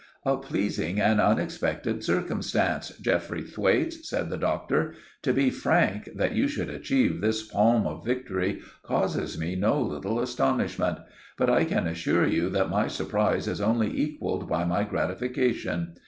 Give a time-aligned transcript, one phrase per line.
[0.25, 4.95] "A pleasing and unexpected circumstance, Geoffrey Thwaites," said the Doctor.
[5.21, 10.19] "To be frank, that you should achieve this palm of victory causes me no little
[10.19, 10.97] astonishment;
[11.37, 15.93] but I can assure you that my surprise is only equalled by my gratification.